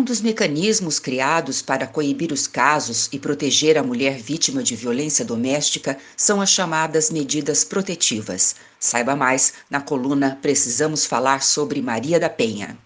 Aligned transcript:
Um 0.00 0.02
dos 0.02 0.22
mecanismos 0.22 0.98
criados 0.98 1.60
para 1.60 1.86
coibir 1.86 2.32
os 2.32 2.46
casos 2.46 3.10
e 3.12 3.18
proteger 3.18 3.76
a 3.76 3.82
mulher 3.82 4.16
vítima 4.16 4.62
de 4.62 4.74
violência 4.74 5.26
doméstica 5.26 5.98
são 6.16 6.40
as 6.40 6.48
chamadas 6.48 7.10
medidas 7.10 7.64
protetivas. 7.64 8.56
Saiba 8.78 9.14
mais 9.14 9.52
na 9.68 9.78
coluna 9.78 10.38
Precisamos 10.40 11.04
Falar 11.04 11.42
sobre 11.42 11.82
Maria 11.82 12.18
da 12.18 12.30
Penha. 12.30 12.78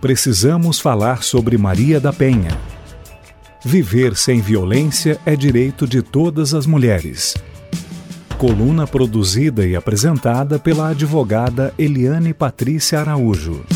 Precisamos 0.00 0.80
falar 0.80 1.22
sobre 1.22 1.58
Maria 1.58 2.00
da 2.00 2.10
Penha. 2.10 2.58
Viver 3.62 4.16
sem 4.16 4.40
violência 4.40 5.20
é 5.26 5.36
direito 5.36 5.86
de 5.86 6.00
todas 6.00 6.54
as 6.54 6.64
mulheres. 6.64 7.34
Coluna 8.38 8.86
produzida 8.86 9.66
e 9.66 9.76
apresentada 9.76 10.58
pela 10.58 10.88
advogada 10.88 11.74
Eliane 11.76 12.32
Patrícia 12.32 13.00
Araújo. 13.00 13.66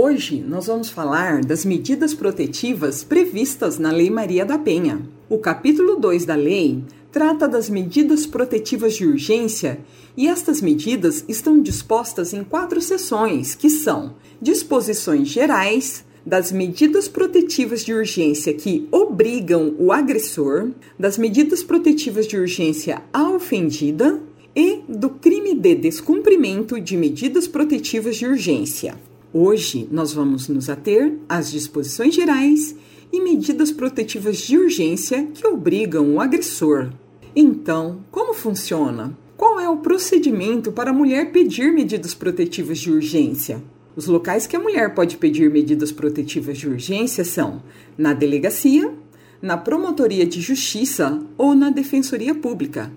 Hoje 0.00 0.40
nós 0.40 0.68
vamos 0.68 0.90
falar 0.90 1.44
das 1.44 1.64
medidas 1.64 2.14
protetivas 2.14 3.02
previstas 3.02 3.80
na 3.80 3.90
Lei 3.90 4.08
Maria 4.08 4.44
da 4.44 4.56
Penha. 4.56 5.02
O 5.28 5.38
capítulo 5.38 5.96
2 5.96 6.24
da 6.24 6.36
lei 6.36 6.84
trata 7.10 7.48
das 7.48 7.68
medidas 7.68 8.24
protetivas 8.24 8.94
de 8.94 9.04
urgência 9.04 9.80
e 10.16 10.28
estas 10.28 10.60
medidas 10.60 11.24
estão 11.26 11.60
dispostas 11.60 12.32
em 12.32 12.44
quatro 12.44 12.80
seções, 12.80 13.56
que 13.56 13.68
são 13.68 14.14
disposições 14.40 15.26
gerais, 15.26 16.04
das 16.24 16.52
medidas 16.52 17.08
protetivas 17.08 17.84
de 17.84 17.92
urgência 17.92 18.54
que 18.54 18.86
obrigam 18.92 19.74
o 19.80 19.90
agressor, 19.90 20.70
das 20.96 21.18
medidas 21.18 21.64
protetivas 21.64 22.28
de 22.28 22.38
urgência 22.38 23.02
à 23.12 23.28
ofendida 23.30 24.22
e 24.54 24.80
do 24.88 25.10
crime 25.10 25.56
de 25.56 25.74
descumprimento 25.74 26.80
de 26.80 26.96
medidas 26.96 27.48
protetivas 27.48 28.14
de 28.14 28.26
urgência. 28.26 29.07
Hoje 29.32 29.86
nós 29.90 30.10
vamos 30.14 30.48
nos 30.48 30.70
ater 30.70 31.18
às 31.28 31.50
disposições 31.50 32.14
gerais 32.14 32.74
e 33.12 33.20
medidas 33.20 33.70
protetivas 33.70 34.38
de 34.38 34.56
urgência 34.56 35.28
que 35.34 35.46
obrigam 35.46 36.14
o 36.14 36.20
agressor. 36.20 36.90
Então, 37.36 38.04
como 38.10 38.32
funciona? 38.32 39.14
Qual 39.36 39.60
é 39.60 39.68
o 39.68 39.76
procedimento 39.76 40.72
para 40.72 40.90
a 40.90 40.94
mulher 40.94 41.30
pedir 41.30 41.70
medidas 41.72 42.14
protetivas 42.14 42.78
de 42.78 42.90
urgência? 42.90 43.62
Os 43.94 44.06
locais 44.06 44.46
que 44.46 44.56
a 44.56 44.60
mulher 44.60 44.94
pode 44.94 45.18
pedir 45.18 45.50
medidas 45.50 45.92
protetivas 45.92 46.56
de 46.56 46.66
urgência 46.66 47.22
são 47.22 47.62
na 47.98 48.14
delegacia, 48.14 48.94
na 49.42 49.58
promotoria 49.58 50.24
de 50.24 50.40
justiça 50.40 51.20
ou 51.36 51.54
na 51.54 51.68
defensoria 51.68 52.34
pública. 52.34 52.90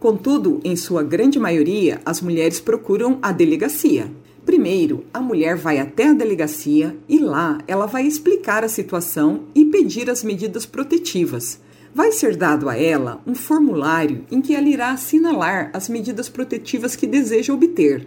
Contudo, 0.00 0.60
em 0.64 0.74
sua 0.74 1.04
grande 1.04 1.38
maioria, 1.38 2.00
as 2.04 2.20
mulheres 2.20 2.58
procuram 2.58 3.18
a 3.22 3.30
delegacia. 3.30 4.10
Primeiro, 4.46 5.04
a 5.12 5.20
mulher 5.20 5.56
vai 5.56 5.78
até 5.78 6.06
a 6.06 6.12
delegacia 6.12 6.96
e 7.08 7.18
lá 7.18 7.58
ela 7.66 7.84
vai 7.84 8.06
explicar 8.06 8.62
a 8.62 8.68
situação 8.68 9.42
e 9.52 9.64
pedir 9.64 10.08
as 10.08 10.22
medidas 10.22 10.64
protetivas. 10.64 11.60
Vai 11.92 12.12
ser 12.12 12.36
dado 12.36 12.68
a 12.68 12.76
ela 12.76 13.20
um 13.26 13.34
formulário 13.34 14.24
em 14.30 14.40
que 14.40 14.54
ela 14.54 14.68
irá 14.68 14.92
assinalar 14.92 15.70
as 15.74 15.88
medidas 15.88 16.28
protetivas 16.28 16.94
que 16.94 17.08
deseja 17.08 17.52
obter. 17.52 18.06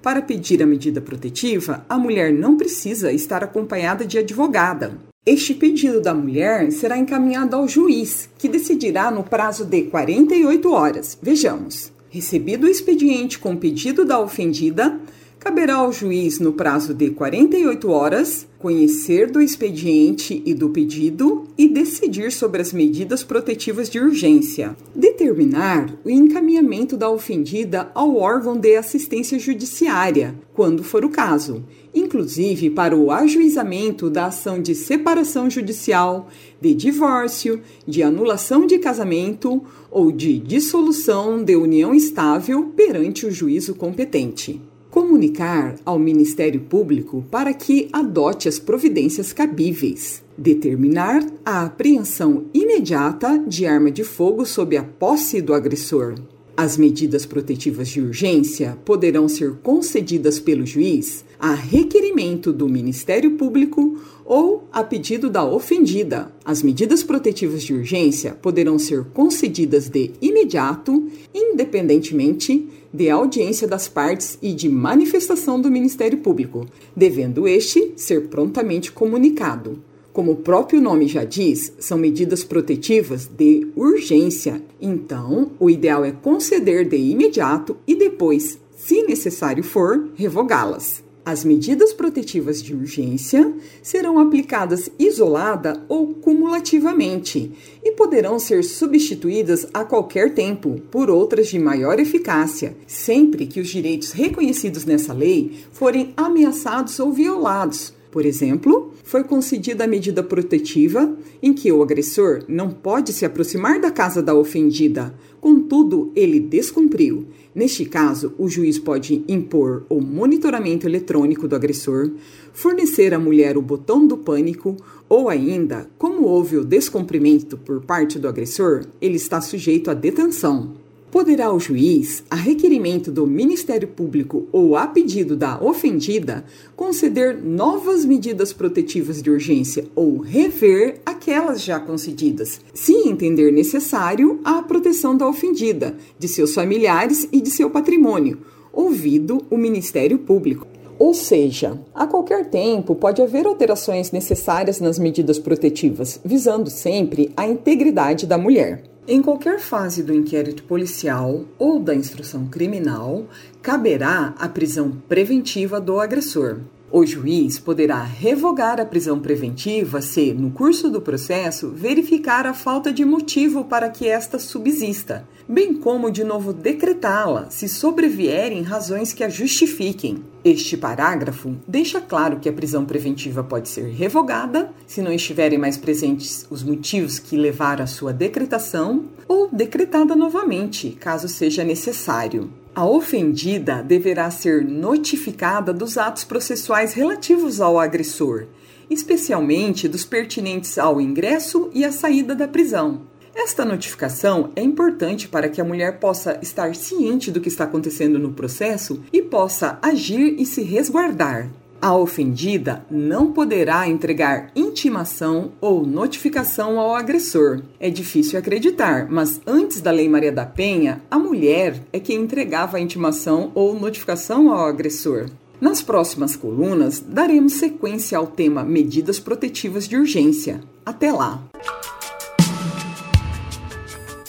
Para 0.00 0.22
pedir 0.22 0.62
a 0.62 0.66
medida 0.66 1.02
protetiva, 1.02 1.84
a 1.86 1.98
mulher 1.98 2.32
não 2.32 2.56
precisa 2.56 3.12
estar 3.12 3.44
acompanhada 3.44 4.06
de 4.06 4.18
advogada. 4.18 4.98
Este 5.26 5.52
pedido 5.52 6.00
da 6.00 6.14
mulher 6.14 6.72
será 6.72 6.96
encaminhado 6.96 7.56
ao 7.56 7.68
juiz, 7.68 8.30
que 8.38 8.48
decidirá 8.48 9.10
no 9.10 9.22
prazo 9.22 9.66
de 9.66 9.82
48 9.82 10.70
horas. 10.72 11.18
Vejamos. 11.20 11.92
Recebido 12.08 12.66
o 12.66 12.70
expediente 12.70 13.38
com 13.38 13.52
o 13.52 13.56
pedido 13.56 14.04
da 14.04 14.20
ofendida, 14.20 15.00
caberá 15.38 15.74
ao 15.76 15.92
juiz, 15.92 16.38
no 16.38 16.52
prazo 16.52 16.94
de 16.94 17.10
48 17.10 17.90
horas, 17.90 18.46
conhecer 18.58 19.30
do 19.30 19.42
expediente 19.42 20.42
e 20.46 20.54
do 20.54 20.70
pedido 20.70 21.44
e 21.58 21.68
decidir 21.68 22.32
sobre 22.32 22.62
as 22.62 22.72
medidas 22.72 23.22
protetivas 23.22 23.90
de 23.90 24.00
urgência. 24.00 24.74
Determinar 24.94 25.94
o 26.02 26.08
encaminhamento 26.08 26.96
da 26.96 27.10
ofendida 27.10 27.90
ao 27.94 28.16
órgão 28.16 28.56
de 28.56 28.74
assistência 28.74 29.38
judiciária, 29.38 30.34
quando 30.54 30.82
for 30.82 31.04
o 31.04 31.10
caso, 31.10 31.62
inclusive 31.94 32.70
para 32.70 32.96
o 32.96 33.10
ajuizamento 33.10 34.08
da 34.08 34.26
ação 34.26 34.62
de 34.62 34.74
separação 34.74 35.50
judicial, 35.50 36.30
de 36.58 36.74
divórcio, 36.74 37.60
de 37.86 38.02
anulação 38.02 38.66
de 38.66 38.78
casamento 38.78 39.62
ou 39.90 40.10
de 40.10 40.38
dissolução 40.38 41.44
de 41.44 41.54
união 41.54 41.94
estável 41.94 42.72
perante 42.74 43.26
o 43.26 43.30
juízo 43.30 43.74
competente 43.74 44.60
comunicar 44.94 45.74
ao 45.84 45.98
Ministério 45.98 46.60
Público 46.60 47.24
para 47.28 47.52
que 47.52 47.88
adote 47.92 48.48
as 48.48 48.60
providências 48.60 49.32
cabíveis, 49.32 50.22
determinar 50.38 51.26
a 51.44 51.64
apreensão 51.64 52.44
imediata 52.54 53.42
de 53.44 53.66
arma 53.66 53.90
de 53.90 54.04
fogo 54.04 54.46
sob 54.46 54.76
a 54.76 54.84
posse 54.84 55.42
do 55.42 55.52
agressor. 55.52 56.14
As 56.56 56.76
medidas 56.76 57.26
protetivas 57.26 57.88
de 57.88 58.00
urgência 58.00 58.78
poderão 58.84 59.28
ser 59.28 59.54
concedidas 59.64 60.38
pelo 60.38 60.64
juiz 60.64 61.24
a 61.40 61.52
requerimento 61.52 62.52
do 62.52 62.68
Ministério 62.68 63.32
Público 63.32 63.98
ou 64.24 64.68
a 64.72 64.84
pedido 64.84 65.28
da 65.28 65.44
ofendida. 65.44 66.32
As 66.44 66.62
medidas 66.62 67.02
protetivas 67.02 67.64
de 67.64 67.74
urgência 67.74 68.38
poderão 68.40 68.78
ser 68.78 69.04
concedidas 69.06 69.88
de 69.88 70.12
imediato, 70.22 71.08
independentemente 71.34 72.68
de 72.94 73.10
audiência 73.10 73.66
das 73.66 73.88
partes 73.88 74.38
e 74.40 74.54
de 74.54 74.68
manifestação 74.68 75.60
do 75.60 75.68
Ministério 75.68 76.18
Público, 76.18 76.64
devendo 76.96 77.48
este 77.48 77.92
ser 77.96 78.28
prontamente 78.28 78.92
comunicado. 78.92 79.82
Como 80.12 80.30
o 80.30 80.36
próprio 80.36 80.80
nome 80.80 81.08
já 81.08 81.24
diz, 81.24 81.72
são 81.80 81.98
medidas 81.98 82.44
protetivas 82.44 83.26
de 83.26 83.66
urgência. 83.74 84.62
Então, 84.80 85.50
o 85.58 85.68
ideal 85.68 86.04
é 86.04 86.12
conceder 86.12 86.88
de 86.88 86.96
imediato 86.96 87.76
e 87.84 87.96
depois, 87.96 88.56
se 88.76 89.02
necessário 89.02 89.62
for, 89.62 90.08
revogá-las. 90.14 91.03
As 91.26 91.42
medidas 91.42 91.94
protetivas 91.94 92.62
de 92.62 92.74
urgência 92.74 93.50
serão 93.82 94.18
aplicadas 94.18 94.90
isolada 94.98 95.82
ou 95.88 96.08
cumulativamente 96.08 97.50
e 97.82 97.92
poderão 97.92 98.38
ser 98.38 98.62
substituídas 98.62 99.66
a 99.72 99.86
qualquer 99.86 100.34
tempo 100.34 100.82
por 100.90 101.08
outras 101.08 101.48
de 101.48 101.58
maior 101.58 101.98
eficácia, 101.98 102.76
sempre 102.86 103.46
que 103.46 103.58
os 103.58 103.68
direitos 103.68 104.12
reconhecidos 104.12 104.84
nessa 104.84 105.14
lei 105.14 105.64
forem 105.72 106.12
ameaçados 106.14 107.00
ou 107.00 107.10
violados. 107.10 107.94
Por 108.14 108.24
exemplo, 108.24 108.92
foi 109.02 109.24
concedida 109.24 109.82
a 109.82 109.88
medida 109.88 110.22
protetiva 110.22 111.18
em 111.42 111.52
que 111.52 111.72
o 111.72 111.82
agressor 111.82 112.44
não 112.46 112.70
pode 112.70 113.12
se 113.12 113.24
aproximar 113.24 113.80
da 113.80 113.90
casa 113.90 114.22
da 114.22 114.32
ofendida, 114.32 115.12
contudo, 115.40 116.12
ele 116.14 116.38
descumpriu. 116.38 117.26
Neste 117.52 117.84
caso, 117.84 118.32
o 118.38 118.48
juiz 118.48 118.78
pode 118.78 119.24
impor 119.26 119.84
o 119.88 120.00
monitoramento 120.00 120.86
eletrônico 120.86 121.48
do 121.48 121.56
agressor, 121.56 122.12
fornecer 122.52 123.12
à 123.12 123.18
mulher 123.18 123.58
o 123.58 123.62
botão 123.62 124.06
do 124.06 124.16
pânico 124.16 124.76
ou 125.08 125.28
ainda, 125.28 125.90
como 125.98 126.22
houve 126.22 126.56
o 126.56 126.64
descumprimento 126.64 127.58
por 127.58 127.80
parte 127.80 128.16
do 128.16 128.28
agressor, 128.28 128.86
ele 129.00 129.16
está 129.16 129.40
sujeito 129.40 129.90
à 129.90 129.94
detenção 129.94 130.83
poderá 131.14 131.54
o 131.54 131.60
juiz, 131.60 132.24
a 132.28 132.34
requerimento 132.34 133.12
do 133.12 133.24
Ministério 133.24 133.86
Público 133.86 134.48
ou 134.50 134.76
a 134.76 134.84
pedido 134.84 135.36
da 135.36 135.62
ofendida, 135.62 136.44
conceder 136.74 137.40
novas 137.40 138.04
medidas 138.04 138.52
protetivas 138.52 139.22
de 139.22 139.30
urgência 139.30 139.86
ou 139.94 140.18
rever 140.18 141.00
aquelas 141.06 141.62
já 141.62 141.78
concedidas, 141.78 142.60
se 142.74 142.94
entender 143.08 143.52
necessário 143.52 144.40
a 144.42 144.60
proteção 144.60 145.16
da 145.16 145.28
ofendida, 145.28 145.96
de 146.18 146.26
seus 146.26 146.52
familiares 146.52 147.28
e 147.30 147.40
de 147.40 147.48
seu 147.48 147.70
patrimônio, 147.70 148.38
ouvido 148.72 149.40
o 149.48 149.56
Ministério 149.56 150.18
Público. 150.18 150.66
Ou 150.98 151.14
seja, 151.14 151.80
a 151.94 152.08
qualquer 152.08 152.50
tempo 152.50 152.92
pode 152.96 153.22
haver 153.22 153.46
alterações 153.46 154.10
necessárias 154.10 154.80
nas 154.80 154.98
medidas 154.98 155.38
protetivas, 155.38 156.18
visando 156.24 156.68
sempre 156.70 157.30
a 157.36 157.46
integridade 157.46 158.26
da 158.26 158.36
mulher. 158.36 158.93
Em 159.06 159.20
qualquer 159.20 159.60
fase 159.60 160.02
do 160.02 160.14
inquérito 160.14 160.62
policial 160.62 161.44
ou 161.58 161.78
da 161.78 161.94
instrução 161.94 162.46
criminal, 162.46 163.26
caberá 163.60 164.34
a 164.38 164.48
prisão 164.48 164.92
preventiva 165.06 165.78
do 165.78 166.00
agressor. 166.00 166.60
O 166.90 167.04
juiz 167.04 167.58
poderá 167.58 168.02
revogar 168.02 168.80
a 168.80 168.86
prisão 168.86 169.20
preventiva 169.20 170.00
se, 170.00 170.32
no 170.32 170.50
curso 170.50 170.88
do 170.88 171.02
processo, 171.02 171.68
verificar 171.68 172.46
a 172.46 172.54
falta 172.54 172.90
de 172.90 173.04
motivo 173.04 173.64
para 173.66 173.90
que 173.90 174.08
esta 174.08 174.38
subsista, 174.38 175.28
bem 175.46 175.74
como 175.74 176.10
de 176.10 176.24
novo 176.24 176.54
decretá-la 176.54 177.50
se 177.50 177.68
sobrevierem 177.68 178.62
razões 178.62 179.12
que 179.12 179.22
a 179.22 179.28
justifiquem. 179.28 180.24
Este 180.44 180.76
parágrafo 180.76 181.56
deixa 181.66 182.02
claro 182.02 182.38
que 182.38 182.50
a 182.50 182.52
prisão 182.52 182.84
preventiva 182.84 183.42
pode 183.42 183.66
ser 183.66 183.88
revogada 183.88 184.70
se 184.86 185.00
não 185.00 185.10
estiverem 185.10 185.58
mais 185.58 185.78
presentes 185.78 186.46
os 186.50 186.62
motivos 186.62 187.18
que 187.18 187.34
levaram 187.34 187.84
à 187.84 187.86
sua 187.86 188.12
decretação 188.12 189.06
ou 189.26 189.48
decretada 189.50 190.14
novamente, 190.14 190.90
caso 191.00 191.28
seja 191.28 191.64
necessário. 191.64 192.50
A 192.74 192.84
ofendida 192.84 193.82
deverá 193.82 194.30
ser 194.30 194.62
notificada 194.62 195.72
dos 195.72 195.96
atos 195.96 196.24
processuais 196.24 196.92
relativos 196.92 197.58
ao 197.62 197.78
agressor, 197.78 198.44
especialmente 198.90 199.88
dos 199.88 200.04
pertinentes 200.04 200.76
ao 200.76 201.00
ingresso 201.00 201.70
e 201.72 201.86
à 201.86 201.90
saída 201.90 202.34
da 202.34 202.46
prisão. 202.46 203.00
Esta 203.34 203.64
notificação 203.64 204.50
é 204.54 204.62
importante 204.62 205.26
para 205.28 205.48
que 205.48 205.60
a 205.60 205.64
mulher 205.64 205.98
possa 205.98 206.38
estar 206.40 206.74
ciente 206.74 207.30
do 207.30 207.40
que 207.40 207.48
está 207.48 207.64
acontecendo 207.64 208.18
no 208.18 208.32
processo 208.32 209.02
e 209.12 209.20
possa 209.20 209.78
agir 209.82 210.36
e 210.38 210.46
se 210.46 210.62
resguardar. 210.62 211.50
A 211.82 211.94
ofendida 211.94 212.82
não 212.90 213.32
poderá 213.32 213.86
entregar 213.86 214.50
intimação 214.56 215.52
ou 215.60 215.84
notificação 215.84 216.78
ao 216.78 216.94
agressor. 216.94 217.60
É 217.78 217.90
difícil 217.90 218.38
acreditar, 218.38 219.06
mas 219.10 219.38
antes 219.46 219.82
da 219.82 219.90
Lei 219.90 220.08
Maria 220.08 220.32
da 220.32 220.46
Penha, 220.46 221.02
a 221.10 221.18
mulher 221.18 221.82
é 221.92 222.00
quem 222.00 222.22
entregava 222.22 222.78
a 222.78 222.80
intimação 222.80 223.52
ou 223.54 223.78
notificação 223.78 224.50
ao 224.50 224.66
agressor. 224.66 225.26
Nas 225.60 225.82
próximas 225.82 226.36
colunas, 226.36 227.00
daremos 227.06 227.54
sequência 227.54 228.16
ao 228.16 228.26
tema 228.26 228.64
Medidas 228.64 229.20
Protetivas 229.20 229.86
de 229.86 229.96
Urgência. 229.96 230.60
Até 230.86 231.12
lá! 231.12 231.42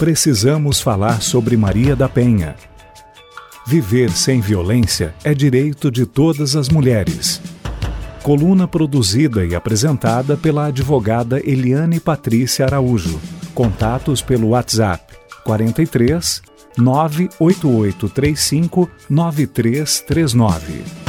Precisamos 0.06 0.78
falar 0.80 1.20
sobre 1.20 1.58
Maria 1.58 1.96
da 1.96 2.08
Penha 2.08 2.56
Viver 3.66 4.12
sem 4.12 4.40
violência 4.40 5.16
é 5.24 5.34
direito 5.34 5.90
de 5.90 6.06
todas 6.06 6.56
as 6.56 6.70
mulheres. 6.70 7.42
Coluna 8.22 8.68
produzida 8.68 9.44
e 9.44 9.56
apresentada 9.56 10.38
pela 10.38 10.68
advogada 10.68 11.42
Eliane 11.44 12.00
Patrícia 12.00 12.68
Araújo. 12.68 13.20
Contatos 13.56 14.22
pelo 14.22 14.50
WhatsApp 14.50 15.12
43 15.44 16.44
98835 16.78 18.88
9339. 19.10 21.05